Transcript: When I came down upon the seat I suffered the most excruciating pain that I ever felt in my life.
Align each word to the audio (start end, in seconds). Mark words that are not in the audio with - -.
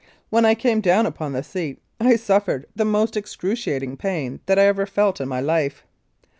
When 0.31 0.45
I 0.45 0.55
came 0.55 0.81
down 0.81 1.05
upon 1.05 1.33
the 1.33 1.43
seat 1.43 1.79
I 1.99 2.15
suffered 2.15 2.65
the 2.75 2.85
most 2.85 3.15
excruciating 3.15 3.97
pain 3.97 4.39
that 4.47 4.57
I 4.57 4.65
ever 4.65 4.87
felt 4.87 5.21
in 5.21 5.27
my 5.29 5.41
life. 5.41 5.85